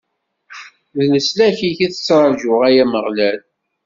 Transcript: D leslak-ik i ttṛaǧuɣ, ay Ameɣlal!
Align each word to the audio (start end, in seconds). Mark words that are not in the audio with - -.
D 0.97 0.99
leslak-ik 1.11 1.77
i 1.85 1.87
ttṛaǧuɣ, 1.89 2.59
ay 2.67 2.75
Ameɣlal! 2.83 3.39